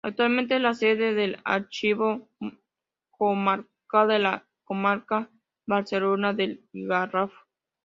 [0.03, 2.27] Actualmente es la sede del Archivo
[3.11, 5.29] Comarcal de la comarca
[5.67, 7.31] barcelonesa del Garraf.